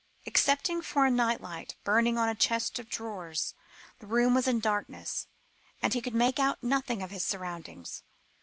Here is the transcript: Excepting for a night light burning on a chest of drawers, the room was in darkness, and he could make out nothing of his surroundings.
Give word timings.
Excepting 0.25 0.81
for 0.81 1.05
a 1.05 1.11
night 1.11 1.41
light 1.41 1.75
burning 1.83 2.17
on 2.17 2.27
a 2.27 2.33
chest 2.33 2.79
of 2.79 2.89
drawers, 2.89 3.53
the 3.99 4.07
room 4.07 4.33
was 4.33 4.47
in 4.47 4.59
darkness, 4.59 5.27
and 5.79 5.93
he 5.93 6.01
could 6.01 6.15
make 6.15 6.39
out 6.39 6.63
nothing 6.63 7.03
of 7.03 7.11
his 7.11 7.23
surroundings. 7.23 8.01